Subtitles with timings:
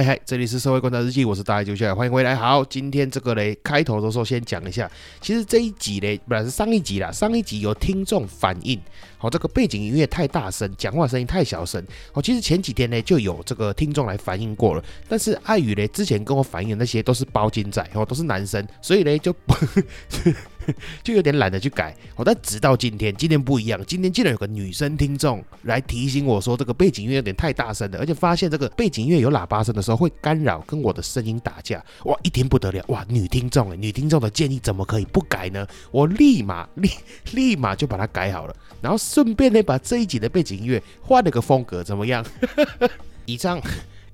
[0.00, 2.34] 嗨嗨，这里是社会观察日记，我是大爱九下，欢迎回来。
[2.34, 8.80] 好，今天这个嘞，开头的时候先讲一下，其实这一集嘞，本来是上一集啦，上一集有听众反映，
[9.18, 11.86] 好，这个背景音乐太大声，讲话声音太小声。
[12.12, 19.36] 好，其实前几天呢就有这个听众来反映过了，但是碍于嘞之前跟我反映的那些都是包金仔，哦，都是男生，所以嘞就。
[21.02, 35.66] 就有点懒得去改，哦，但直到今天，今天不一样，今天竟然有个女生听众来提醒我说，这个背景音乐有点太大声了，而且发现这个背景音乐有喇叭声的时候会干扰跟我的声音打架，哇，一听不得了，哇，女听众哎，女听众的建议怎么可以不改呢？
[35.90, 36.90] 我立马立
[37.32, 42.24] 立马就把它改好了， 然后顺便呢把这一集的背景音乐换了个风格，怎么样？
[43.26, 43.60] 以上。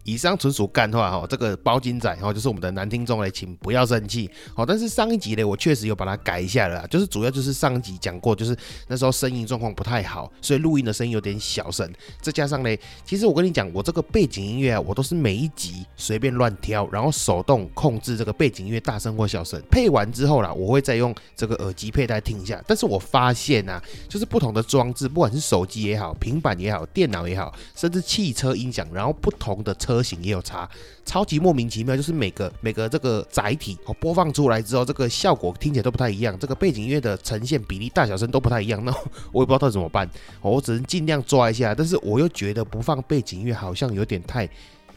[0.07, 4.65] 以上纯属干话哈，这个包金仔哈就是我们的男听众嘞，请不要生气好。
[4.65, 11.93] 但是上一集呢，我确实有把它改一下了，就是主要就是上一集讲过，就是那时候声音状况不太好，所以录音的声音有点小声。
[12.21, 12.71] 再加上呢，
[13.05, 19.61] 其实我跟你讲，我这个背景音乐啊，我都是每一集随便乱挑，然后手动控制这个背景音乐大声或小声。
[19.73, 22.63] 配完之后啦，我会再用这个耳机佩戴听一下。
[22.65, 29.96] 但是我发现啊，就是不同的装置，不管是手机也好，平板也好，电脑也好，甚至汽车音响，然后不同的车。
[29.97, 30.69] 车型也有差，
[31.07, 38.93] 超级莫名其妙，就是每个每个这个载体哦播放出来之后，这个效果听起来都不太一样，这个背景音乐的呈现比例、大小声都不太一样， 那
[39.33, 40.07] 我也不知道到底怎么办，
[40.43, 44.47] 我只能尽量抓一下，但是我又觉得不放背景音乐好像有点太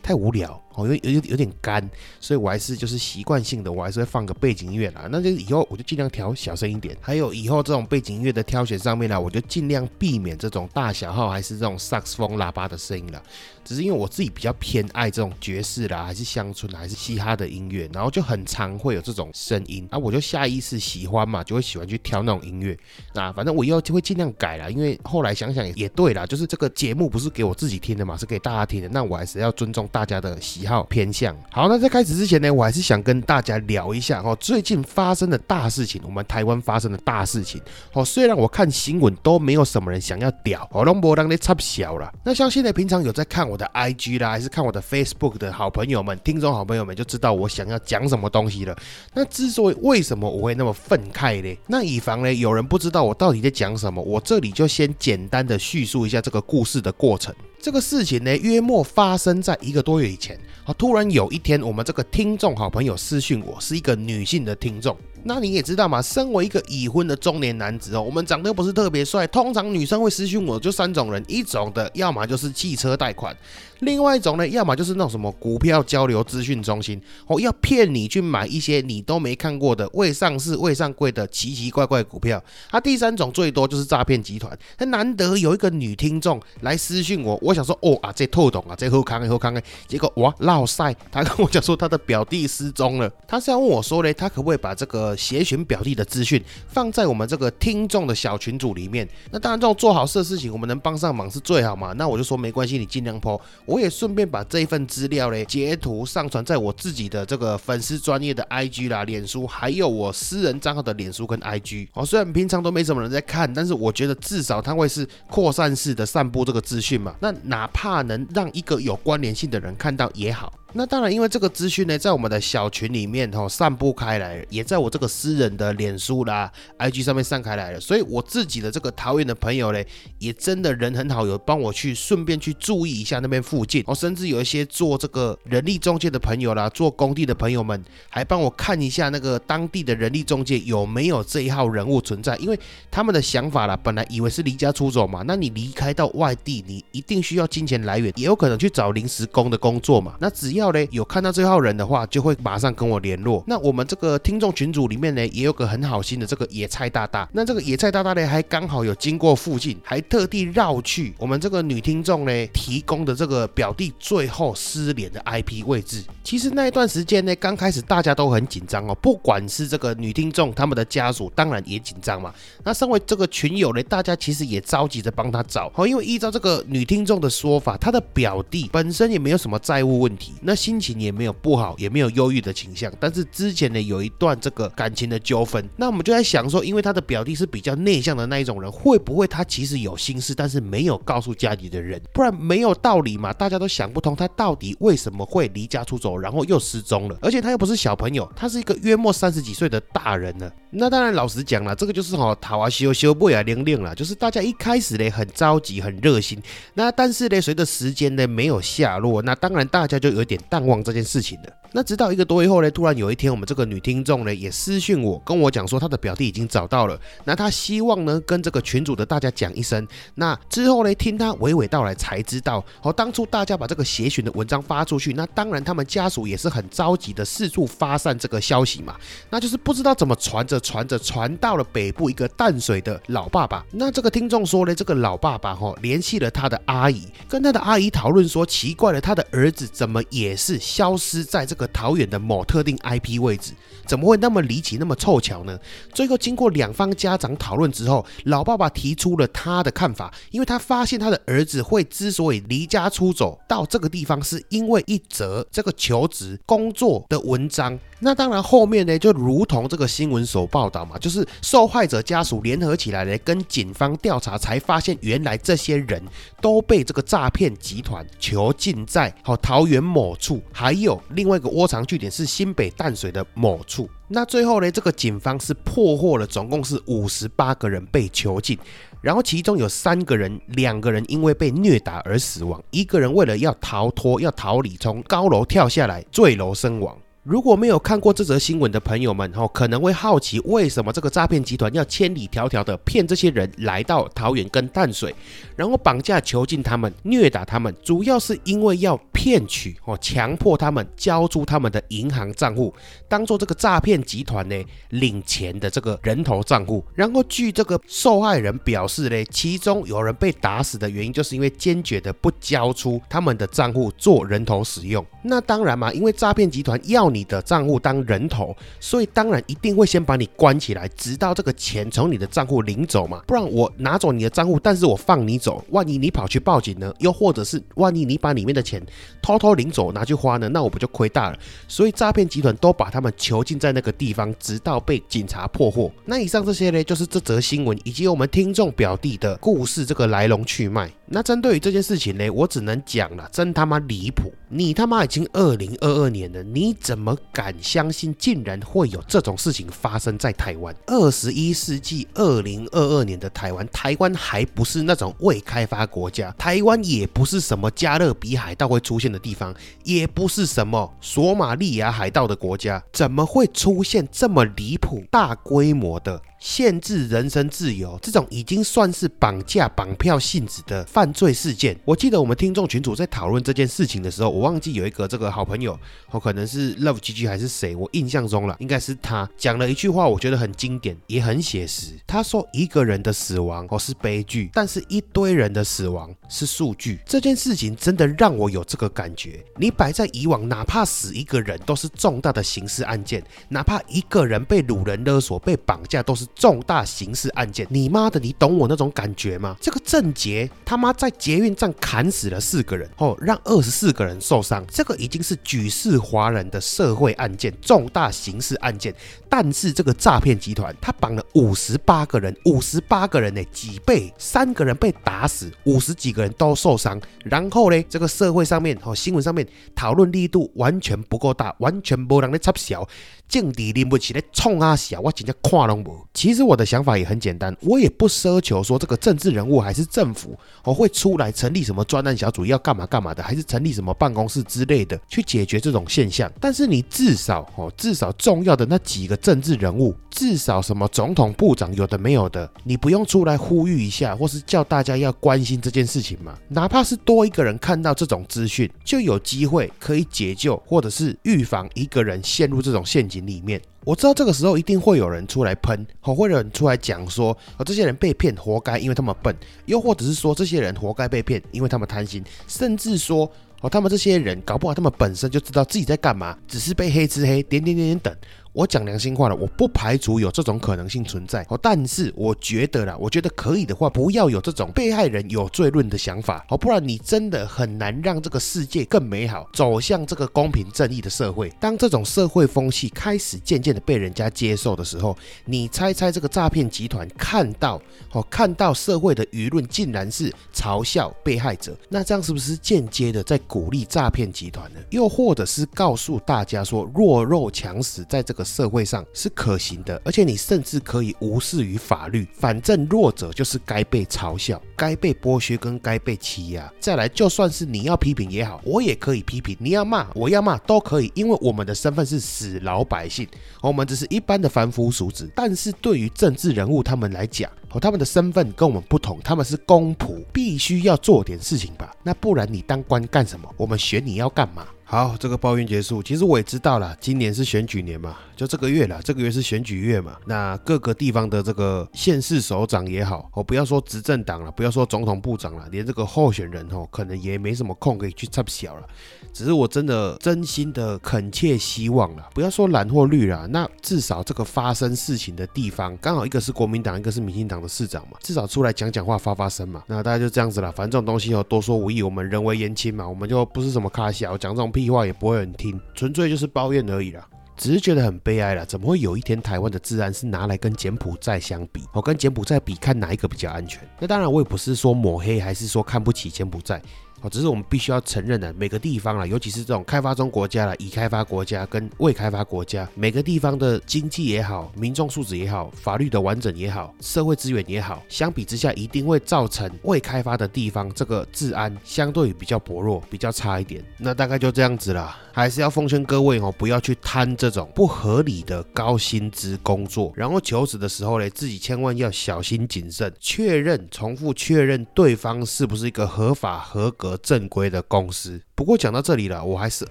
[0.02, 0.62] 太无聊。
[0.76, 5.08] 哦，有有有点干，所以我还是就是习惯性的，我还是会放个背景音乐啦。
[5.12, 6.96] 那就以后我就尽量调小声一点。
[7.02, 13.22] 还有以后这种背景音乐的挑选上面呢，我就尽量避免这种大小号还是这种萨克斯风喇叭的声音了。
[13.66, 22.78] 只是因为我自己比较偏爱这种爵士啦，还是乡村还是嘻哈的音乐，然后就很常会有这种声音啊，我就下意识喜欢嘛，就会喜欢去挑那种音乐。
[23.14, 30.70] 那反正我以后就会尽量改啦，因为后来想想也对啦，就是这个节目不是给我自己听的嘛，是给大家听的，那我还是要尊重大家的喜。
[30.70, 37.60] 好偏向好，那在开始之前呢，我还是想跟大家聊一下哦，最近发生的大事情，我们台湾发生的大事情
[37.94, 38.06] 哦。
[38.06, 42.14] 虽然我看新闻都没有什么人想要屌，哦，龙博当的插小了。
[42.24, 48.78] 那像现在平常有在看我的 IG 啦，还是看我的 Facebook 的好朋友们、听众好朋友们，就知道我想要讲什么东西了。
[49.16, 51.58] 那之所以为什么我会那么愤慨呢？
[51.66, 57.34] 那以防呢有人不知道我到底在讲什么，我这里就先简单的叙述一下这个故事的过程。
[57.62, 60.40] 这个事情呢，约莫发生在一个多月以前。
[60.64, 64.96] 好，突然有一天，我们这个听众好朋友私讯我，是一个女性的听众。
[65.22, 73.36] 那你也知道嘛，身为一个已婚的中年男子哦，我们长得又不是特别帅，通常女生会私讯我就三种人，一种的要么就是汽车贷款，
[73.80, 82.42] 另外一种呢，要么就是那种什么股票交流资讯中心哦，要骗你去买一些你都没看过的未上市未上柜的奇奇怪怪股票。
[82.72, 84.58] 啊，第三种最多就是诈骗集团。
[84.78, 95.16] 那难得有一个女听众来私讯我，我想说哦啊，这透懂啊，这后康后康哎，结果哇，闹晒，他跟我讲说他的表弟失踪了，他是要问我说嘞，他可不可以把这个。
[95.30, 99.08] 协寻表弟的资讯放在我们这个听众的小群组里面。
[99.32, 101.94] 那当然，这种做好事的事情，我们能帮上忙是最好嘛。
[101.94, 103.40] 那我就说没关系，你尽量抛。
[103.66, 111.90] 我也顺便把这一份资料嘞截图上传在我自己的这个粉丝专业的 IG 啦、脸书，还有我私人账号的脸书跟 IG。
[111.94, 117.14] 哦，虽然平常都没什么人在看，但是我觉得至少它会是扩散式的散布这个资讯嘛。
[117.20, 120.59] 那哪怕能让一个有关联性的人看到也好。
[120.72, 129.84] 那当然，因为这个资讯呢，在我们的小群里面哈散布开来，也在我这个私人的脸书啦、IG 上面散开来了，所以我自己的这个桃园的朋友呢，
[130.20, 142.60] 也真的人很好，有帮我去顺便去注意一下那边附近哦，甚至有一些做这个人力中介的朋友啦，做工地的朋友们，还帮我看一下那个当地的人力中介有没有这一号人物存在，因为
[142.92, 150.59] 他们的想法啦，本来以为是离家出走嘛，那你离开到外地，你一定需要金钱来源，也有可能去找临时工的工作嘛，那只要。
[150.60, 153.44] 要嘞，有看到这号人的话，就会马上跟我联络。
[153.48, 157.28] 那我们这个听众群组里面呢，也有个很好心的这个野菜大大。
[157.34, 166.04] 那这个野菜大大呢，还刚好有经过附近，还特地绕去我们这个女听众呢提供的这个表弟最后失联的 IP 位置。
[166.24, 172.34] 其实那一段时间呢，刚开始大家都很紧张哦，不管是这个女听众他们的家属，当然也紧张嘛。
[172.64, 180.34] 那身为这个群友呢，大家其实也着急着帮他找哦，因为依照这个女听众的说法，她的表弟本身也没有什么债务问题。
[180.50, 182.92] 那心情也没有不好，也没有忧郁的倾向。
[183.00, 192.02] 但是之前呢，有一段这个感情的纠纷，那我们就在想说，因为他的表弟是比较内向的那一种人，会不会他其实有心事，但是没有告诉家里的人？
[192.12, 200.52] 不然没有道理嘛，大家都想不通他到底为什么会离家出走，然后又失踪了，而且他又不是小朋友，他是一个约莫三十几岁的大人了。
[200.72, 206.42] 那当然，老实讲了，这个就是哈，桃啊修修不啊灵灵了，就是大家一开始呢很着急、很热心，
[206.74, 211.50] 那但是呢，随着时间呢没有下落，那当然大家就有点淡忘这件事情了。
[211.72, 219.88] 那直到一个多月后呢，突然有一天，我们这个女听众呢也私讯我，跟我讲说她的表弟已经找到了，那她希望呢跟这个群主的大家讲一声。
[220.16, 228.96] 那之后呢，听她娓娓道来才知道，哦，当初大家把这个协寻的文章发出去，那当然他们家属也是很着急的四处发散这个消息嘛，
[229.30, 233.64] 那就是不知道怎么传着传着传到了北部一个淡水的老爸爸。
[233.72, 243.52] 那这个听众说呢，这个老爸爸哈联系了他的阿姨，跟他的阿姨讨论说，奇怪了，他的儿子怎么也也是消失在这个桃园的某特定 IP 位置，
[243.90, 245.60] 怎么会那么离奇，那么凑巧呢？
[245.92, 257.80] 最后经过两方家长讨论之后，老爸爸提出了他的看法，因为他发现他的儿子会之所以离家出走到这个地方，是因为一则这个求职工作的文章。
[258.02, 266.02] 那当然后面呢，就如同这个新闻所报道嘛，就是受害者家属联合起来呢，跟警方调查，才发现原来这些人
[266.40, 273.79] 都被这个诈骗集团囚禁在好桃园某处，还有另外一个窝藏据点是新北淡水的某处。
[274.08, 278.58] 那最后呢，这个警方是破获了，总共是五十八个人被囚禁，
[279.02, 286.98] 然后其中有三个人，两个人因为被虐打而死亡，一个人为了要逃脱要逃离，从高楼跳下来坠楼身亡。
[287.24, 295.14] 如果没有看过这则新闻的朋友们，哦，可能会好奇为什么这个诈骗集团要千里迢迢的骗这些人来到桃园跟淡水，
[295.58, 302.74] 然后绑架囚禁他们、虐打他们，主要是因为要骗取哦，强迫他们交出他们的银行账户，
[303.10, 304.56] 当做这个诈骗集团呢
[304.92, 306.82] 领钱的这个人头账户。
[306.96, 315.06] 然后据这个受害人表示呢，其中有人被打死的原因，就是因为坚决的不交出他们的账户做人头使用。
[315.22, 317.09] 那当然嘛，因为诈骗集团要。
[317.10, 323.22] 你的账户当人头，所以当然一定会先把你关起来，直到这个钱从你的账户领走嘛。
[323.28, 326.94] 不然我拿走你的账户，但是我放你走，万一你跑去报警呢？
[327.00, 328.82] 又或者是万一你把里面的钱
[329.22, 330.48] 偷偷领走拿去花呢？
[330.50, 331.38] 那我不就亏大了？
[331.68, 335.92] 所以诈骗集团都把他们囚禁在那个地方，直到被警察破获。
[336.06, 340.92] 那以上这些呢，就是这则新闻以及我们听众表弟的故事这个来龙去脉。
[341.12, 344.32] 那针对于这件事情呢，我只能讲了，真他妈离谱！
[344.48, 350.76] 你他妈已经二零二二年了，你怎么敢相信竟然会有这种事情发生在台湾？
[350.86, 359.52] 二十一世纪二零二二年的台湾，台湾还不是那种未开发国家，台湾也不是什么加勒比海盗会出现的地方，
[359.84, 366.22] 也不是什么索马利亚海盗的国家，怎么会出现这么离谱、大规模的？
[366.40, 371.78] 限制人身自由，这种已经算是绑架、绑票性质的犯罪事件。
[371.84, 375.78] 我记得我们听众群主在讨论这件事情的时候，我忘记有一个这个好朋友，
[376.12, 381.92] 哦，可能是 Love GG 还是谁，我印象中了，应该是他讲了一句话，我觉得很经典，也很写实。
[382.08, 389.44] 他说：“一个人的死亡哦是悲剧，但是一堆人的死亡是数据。”这件事情真的让我有这个感觉。
[389.58, 396.29] 你摆在以往，哪怕死一个人都是重大的刑事案件，哪怕一个人被掳人勒索、被绑架都是。
[396.36, 399.56] 重大刑事案件，你妈的，你懂我那种感觉吗？
[399.60, 408.94] 这个郑杰他妈在捷运站砍死了四个人，哦，让二十四个人受伤，这个已经是举世华人的社会案件，重大刑事案件。
[409.30, 417.00] 但是这个诈骗集团他绑了五十八个人，五十八个人呢，几倍，三个人被打死，五十几个人都受伤。
[417.24, 422.88] 然后呢，这个社会上面哦，新闻上面讨论力度完全不够大，完全无人在插小。
[423.28, 426.04] 劲敌拎不起来冲啊小，我真正看拢无。
[426.16, 436.32] 其实我的想法也很简单，我也不奢求说这个政治人物还是政府哦会出来成立什么专案小组要干嘛干嘛的，还是成立什么办公室之类的去解决这种现象。
[436.42, 446.38] 但是你至少哦，至少重要的那几个政治人物，至少什么总统、部长有的没有的，你不用出来呼吁一下，或是叫大家要关心这件事情吗？
[446.48, 453.26] 哪怕是多一个人看到这种资讯，就有机会可以解救或者是预防一个人陷入这种陷阱。
[453.28, 459.34] 里面我知道这个时候一定会有人出来喷，或会有人出来讲说，哦，这些人被骗活该，因为他们笨；
[459.66, 463.30] 又或者是说，这些人活该被骗，因为他们贪心；甚至说，
[463.62, 468.16] 哦，他们这些人搞不好他们本身就知道自己在干嘛，只是被黑吃黑，点点点点等。
[468.60, 471.58] 我讲良心话了，我不排除有这种可能性存在哦。
[471.62, 481.50] 但是我觉得啦，我觉得可以的话，不要有这种被害人有罪论的想法哦，不然你真的很难让这个世界更美好，走向这个公平正义的社会。
[481.58, 494.82] 当这种社会风气开始渐渐的被人家接受的时候，你猜猜这个诈骗集团看到哦，看到社会的舆论竟然是嘲笑被害者，那这样是不是间接的在鼓励诈骗集团呢？
[494.90, 506.72] 又或者是告诉大家说弱肉强食在这个社会上是可行的，而且你甚至可以无视于法律，反正弱者就是该被嘲笑、该被剥削跟该被欺压。
[506.80, 513.28] 再来，就算是你要批评也好，我也可以批评；你要骂，我要骂都可以，因为我们的身份是死老百姓，
[513.62, 515.30] 我们只是一般的凡夫俗子。
[515.36, 521.96] 但是对于政治人物他们来讲，和，他们的身份跟我们不同，他们是公仆，必须要做点事情吧？
[522.04, 523.48] 那不然你当官干什么？
[523.58, 524.66] 我们选你要干嘛？
[524.92, 526.02] 好，这个抱怨结束。
[526.02, 530.18] 其实我也知道了，今年是选举年嘛，就这个月了，这个月是选举月嘛。
[530.26, 538.88] 那各个地方的这个县市首长也好，哦，不要说执政党了，不要说总统部长了，连这个候选人哦，可能也没什么空可以去插小了。
[539.32, 549.84] 只是我真的真心的恳切希望了，不要说蓝或绿了，那至少这个发生事情的地方，刚好一个是国民党，一个是民进党的市长嘛，至少出来讲讲话，发发声嘛。
[549.86, 557.28] 那大家就这样子了，反正这种东西哦，多说无益，我们人为言轻嘛，我们就不是什么卡小，讲这种屁话也不会很听，纯粹就是抱怨而已啦。
[557.58, 561.84] 只是觉得很悲哀了，怎么会有一天台湾的治安是拿来跟柬埔寨相比？
[561.94, 563.86] 我跟柬埔寨比，看哪一个比较安全？
[564.00, 566.82] 那当然，我也不是说抹黑，还是说看不起柬埔寨。
[567.22, 583.84] 哦，只是我们必须要承认的，每个地方啦，尤其是这种开发中国家啦、已开发国家跟未开发国家，每个地方的经济也好、民众素质也好、法律的完整也好、社会资源也好，相比之下，一定会造成未开发的地方这个治安相对比较薄弱、比较差一点。
[583.98, 597.09] 那大概就这样子啦，还是要奉劝各位哦，不要去贪这种不合理的高薪资工作，然后求职的时候呢，自己千万要小心谨慎，确认、重复确认对方是不是一个合法合格。
[597.10, 598.40] 和正规的公司。
[598.56, 599.86] 不过讲到这里了，我还是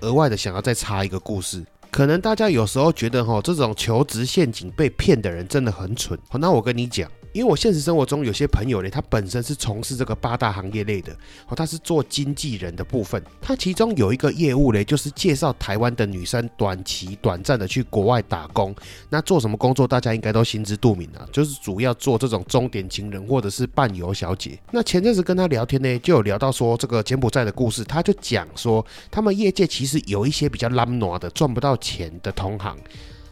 [0.01, 1.65] 额外的想要再插一个故事。
[1.91, 6.19] 可能大家有时候觉得哈，这种求职陷阱被骗的人真的很蠢。
[6.29, 7.11] 好，那我跟你讲。
[7.33, 11.13] 因为我现实生活中有些朋友呢，他本身是从事这个八大行业类的，
[11.47, 18.75] 哦，他是做经纪人的部分，他其中有一个业务呢，就是介绍台湾的女生短期、短暂的去国外打工。
[19.09, 24.59] 那做什么工作，大家应该都心知肚明啊，就是主要做这种钟点情人或者是伴游小姐。
[24.71, 32.77] 那前阵子跟他聊天呢，就有聊到说这个柬埔寨的故事，他就讲说，他们业界其实有一些比较懒惰的、赚不到钱的同行。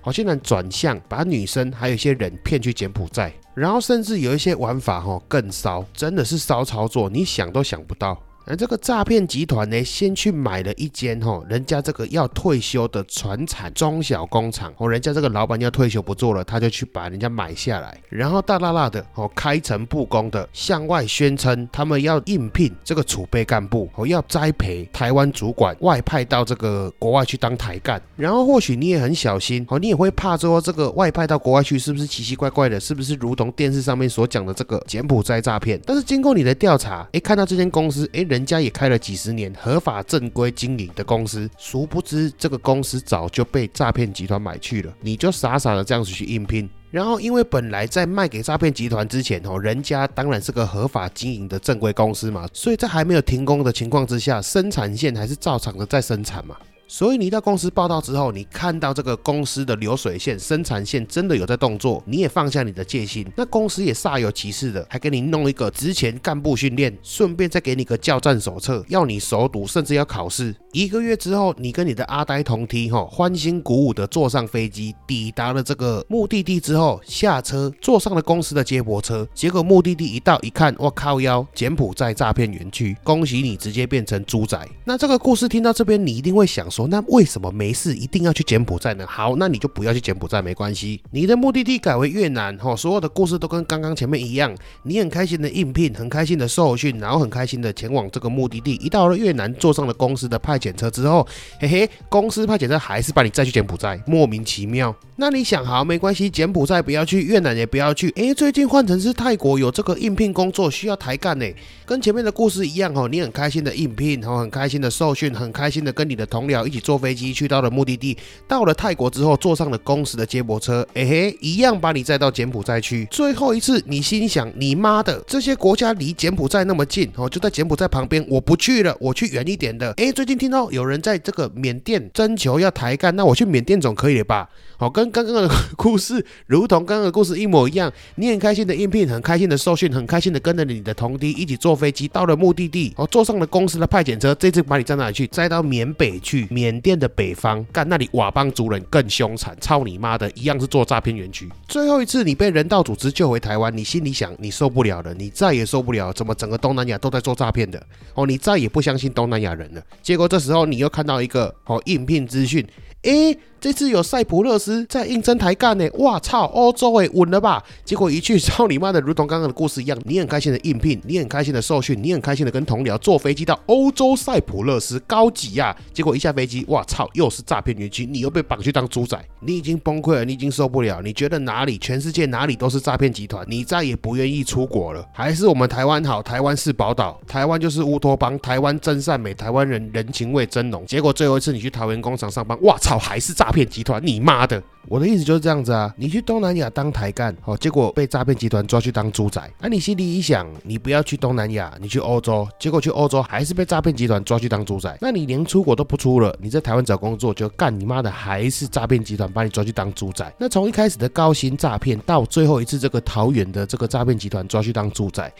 [0.06, 8.16] 好，心人转向把女生还有一些人骗去柬埔寨，然后甚至有一些玩法哈更骚，真的是骚操作，你想都想不到。
[8.48, 35.80] 而这个诈骗集团呢，先去买了一间哈，人家这个要退休的船产中小工厂哦，人家这个老板要退休不做了，他就去把人家买下来，然后大大大的哦，开诚布公的向外宣称，他们要应聘这个储备干部哦，要栽培台湾主管外派到这个国外去当台干，然后或许你也很小心哦，你也会怕说这个外派到国外去是不是奇奇怪怪的，是不是如同电视上面所讲的这个柬埔寨诈骗？
[35.84, 38.35] 但是经过你的调查，哎，看到这间公司，哎人。
[38.36, 44.92] 人家也开了几十年合法正规经营的公司，殊不知这个公司早就被诈骗集团买去了。
[45.00, 56.54] 你就傻傻的这样子去应聘，然后因为本来在卖给诈骗集团之前哦，人家当然是个合法经营的正规公司嘛，所以在还没有停工的情况之下，生产线还是照常的在生产嘛。
[56.88, 63.26] 所以你到公司报道之后，你看到这个公司的流水线、生产线真的有在动作，你也放下你的戒心。
[63.36, 70.54] 那公司也煞有其事的，还给你弄一个职前干部训练，顺便再给你个教战手册，要你熟读，甚至要考试。
[70.72, 79.26] 一个月之后，你跟你的阿呆同梯，哈，欢欣鼓舞的坐上飞机，抵达了这个目的地之后，下车坐上了公司的接驳车。
[79.34, 84.56] 结果目的地一到一看，我靠腰，柬埔寨诈骗园区，恭喜你直接变成猪仔。
[84.84, 86.64] 那这个故事听到这边，你一定会想。
[86.76, 89.06] 说那为什么没事一定要去柬埔寨呢？
[89.08, 91.00] 好，那你就不要去柬埔寨，没关系。
[91.10, 94.54] 你的目的地改为越南，哈，所有的故事都跟刚刚前面一样。
[94.82, 98.74] 你很开心的应聘，很开心的受训，然后很开心的前往这个目的地。
[98.74, 101.26] 一到了越南，坐上了公司的派遣车之后，
[101.58, 104.94] 嘿嘿，公司派遣车还是把你载去柬埔寨，莫名其妙。
[105.18, 108.10] 那你想，好，没关系，柬埔寨不要去，越南也不要去。
[108.16, 111.46] 诶，最近换成是泰国有这个应聘工作需要抬干呢，
[111.86, 113.08] 跟前面的故事一样哦。
[113.08, 116.65] 你很开心的应聘，然后，很开心的受训，很开心的跟你的同僚。
[116.66, 118.16] 一起坐飞机去到了目的地。
[118.48, 123.06] 到了泰国之后，坐上了公司的接驳车，哎嘿，一样把你载到柬埔寨去。
[123.10, 129.92] 最后一次，你心想：你妈的，这些国家离柬埔寨那么近哦，就在柬埔寨旁边，我不去了，我去远一点的。
[129.96, 134.48] 哎，最近听到有人在这个缅甸征求要抬干，那我去缅甸总可以了吧？
[134.78, 137.90] 好，跟刚刚的故事，如同刚刚的故事一模一样。
[138.16, 145.26] 你很开心的应聘，很开心的受训，很开心的跟着你的同弟一起坐飞机到了目的地，哦，坐上了公司的派遣车，这次把你载哪里去？
[145.28, 151.46] 载到缅北去，缅甸的北方，干那里佤邦族人更凶残，操你妈的，一样是做诈骗园区。
[151.68, 157.78] 最后一次你被人道组织救回台湾，你心里想，你受不了了，你再也受不了，怎么整个东南亚都在做诈骗的？
[158.14, 159.82] 哦，你再也不相信东南亚人了。
[160.02, 162.66] 结果这时候你又看到一个哦应聘资讯，
[163.02, 163.38] 诶。
[163.58, 167.60] 这次有塞浦路斯在应征台干呢，哇操，欧洲诶，稳了吧？
[167.84, 175.74] 结果一去，操你妈的，如同刚刚的故事一样，你很开心的应聘，你很开心的受训，你很开心的跟同僚坐飞机到欧洲塞浦路斯，高级呀！
[175.92, 186.22] 结果一下飞机，哇操，又是诈骗园区，你又被绑去当猪仔，你已经崩溃了，你已经受不了，你觉得哪里全世界哪里都是诈骗集团，你再也不愿意出国了，还是我们台湾好？
[186.22, 190.84] 台湾是宝岛，台湾就是乌托邦，台湾真善美，台湾人人情味真浓。
[190.84, 194.20] 结果最后一次你去桃园工厂上班，我操，还是诈骗集团，你！
[194.26, 194.60] 妈的！
[194.88, 199.42] 我的意思就是这样子啊，你去东南亚当台干，哦，结果被诈骗集团抓去当猪仔。
[199.60, 204.96] 那你心里一想，你不要去东南亚，你去欧洲，结果去欧洲还是被诈骗集团抓去当猪仔。
[205.00, 210.32] 那你连出国都不出了，你在台湾找工作就干你妈的，还是诈骗集团把你抓去当猪仔。
[210.38, 215.32] 那从一开始的高薪诈骗，到最后一次这个桃园的这个诈骗集团抓去当猪仔。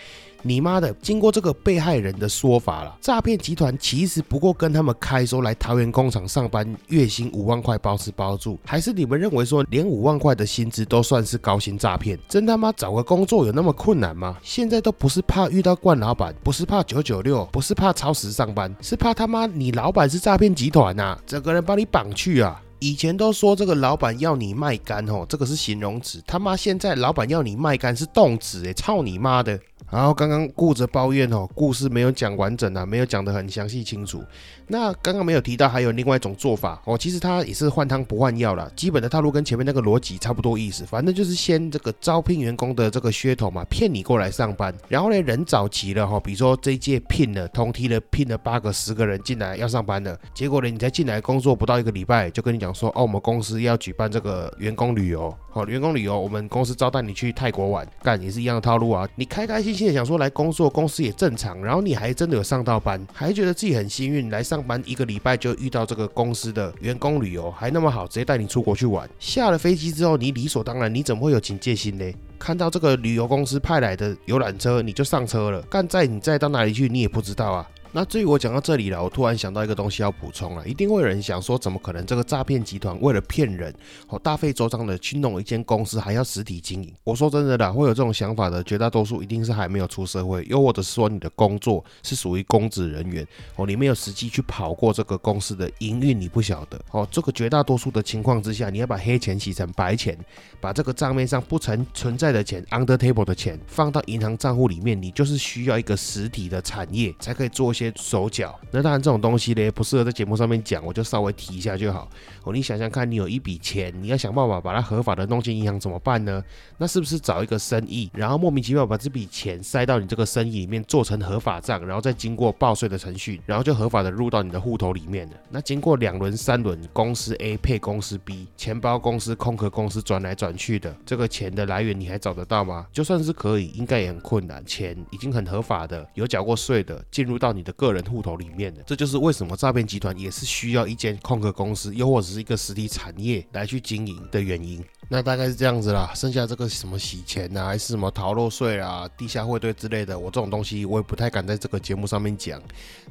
[0.47, 0.93] 你妈的！
[1.03, 12.19] 经过这个被害人的说法了，诈骗集团其实不过跟他们开说来桃园工厂上班，月薪五万块包吃包住，还是你们认为说连五万块的薪资都算是高薪诈骗？
[12.29, 14.37] 真他妈找个工作有那么困难吗？
[14.43, 22.63] 现在都不是怕遇到惯老板，不是怕九九六，不是怕超时上班，是怕他妈你老板是诈骗集团呐，整个人把你绑去啊！
[22.79, 29.59] 以前都说这个老板要你卖干哦，这个是形容词，他妈现在老板要你卖干是动词诶，操你妈的！
[29.91, 34.23] 然后刚刚顾着抱怨哦，故事没有讲完整啊，没有讲得很详细清楚。
[34.67, 40.85] 那刚刚没有提到还有另外一种做法哦，其实他也是换汤不换药了，基本的套路跟前面那个逻辑差不多意思。
[40.85, 44.75] 反正就是先这个招聘员工的这个噱头嘛，骗你过来上班。
[44.89, 59.09] 然后呢，人找齐了哈，比如说这一届聘了通梯了，聘了八个十个人进来要上班的，结果呢，你才进来工作不到一个礼拜，就跟你讲说哦，我们公司要举办这个员工旅游，好，员工旅游，我们公司招待你去泰国玩，干也是一样的套路啊。
[59.15, 65.37] 你开开心心的想说来工作，公司也正常，然后你还真的有上到班，还觉得自己很幸运来上班一个礼拜。
[65.37, 69.09] 就遇到这个公司的员工旅游还那么好，直接带你出国去玩。
[69.19, 72.05] 下了飞机之后，你理所当然，你怎么会有警戒心呢？
[72.39, 75.63] 看到这个旅游公司派来的游览车，你就上车了。
[75.63, 77.67] 干在你再到哪里去，你也不知道啊。
[77.97, 83.75] 那至于我讲到这里了，我突然想到一个东西要补充了，一定会有人想说，怎么可能这个诈骗集团为了骗人，
[84.09, 86.93] 哦大费周章的去弄一间公司，还要实体经营？
[87.05, 96.79] 我说真的啦，会有这种想法的绝大多数一定是还没有出社会，又或者说你的工作是属于公职人员，哦你没有实际去跑过这个公司的营运，你不晓得。
[96.91, 100.15] 哦这个绝大多数的情况之下，你要把黑钱洗成白钱，
[100.61, 107.86] 把这个账面上不曾存在的钱，under table 的钱放到银行账户里面，你就是需要一个实体的产业才可以做一些。
[107.95, 112.09] 手脚，那当然这种东西呢不适合在节目上面讲，我就稍微提一下就好。
[112.45, 116.43] 哦，你想想看，你有一笔钱，你要想办法把它合法的弄进银行，怎么办呢？
[116.79, 125.37] 那是不是找一个生意，然后莫名其妙把这笔钱塞到你这个生意里面，做成合法账，然后再经过报税的程序，然后就合法的入到你的户头里面了。
[125.51, 132.87] 那经过两轮、三轮，公司 A 配公司 B，钱包公司、空壳公司转来转去的，这个钱的来源你还找得到吗？
[132.93, 134.65] 就算是可以，应该也很困难。
[134.65, 144.83] 钱已经很合法的，有缴过税的，进入到你的个人户头里面的，这就是为什么诈骗集团也是需要一间空壳公司，又或者是一个实体产业来去经营的原因。
[145.09, 146.11] 那大概是这样子啦。
[146.15, 152.61] 剩下这个什么洗钱啊，还是什么逃漏税啊、地下汇兑之类的，我这种东西我也不太敢在这个节目上面讲。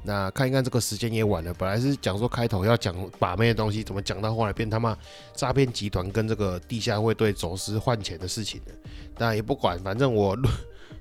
[0.04, 4.98] 那看一看这个时间也晚了，本来是讲说开头要讲把妹的东西，怎么讲到后来变他妈
[5.34, 8.74] 诈骗集团跟这个地下汇兑走私换钱的事情了？
[9.18, 10.38] 但也不管，反正我。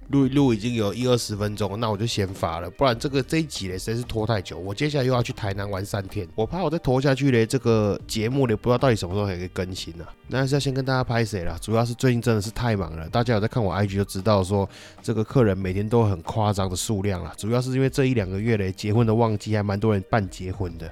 [0.08, 4.58] 录一录已经有一二十分钟，那我就先发了，不然这个这一集嘞实在是拖太久。
[4.58, 10.06] 我接下来又要去台南玩三天，我怕我再拖下去嘞，这个节目呢不知道到底什么时候可以更新啊。
[10.28, 14.68] 那还是要先跟大家拍谁啦，主要是最近真的是太忙了，大家有在看我 IG 就知道说
[15.02, 20.90] 这个客人每天都很夸张的数量了，主要是因为这一两个月嘞结婚的旺季，还蛮多人办结婚的。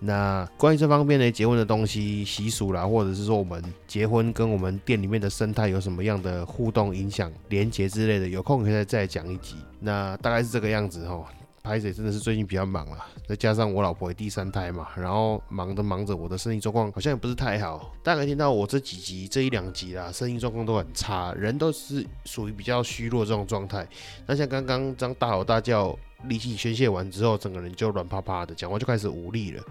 [0.00, 9.56] 那关于这方面呢结婚的东西习俗啦，或者是说我们结婚跟我们店里面的生态有什么样的互动影响、连接之类的，有空可以再再讲一集。
[9.80, 11.24] 那大概是这个样子哈。
[11.64, 17.90] 拍子真的是最近比较忙了，再加上我老婆也第三胎嘛，然后忙着忙着，我的生意状况好像也不是太好。
[18.02, 23.88] 大概听到我这几集这一两集啦，生意状况都很差，人都是属于比较虚弱这种状态。
[24.26, 29.64] 那像刚刚这样大吼大叫，力气宣泄完之后，整个人就软趴趴的，讲话就开始无力了。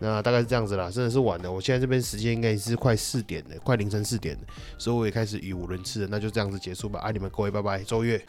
[0.00, 1.52] 那大概是这样子啦，真的是晚了。
[1.52, 4.40] 我现在这边时间应该是快四点了，快凌晨四点了，
[4.78, 6.08] 所以我也开始语无伦次了。
[6.10, 8.20] 那就这样子结束吧，爱你们各位，拜拜，周月。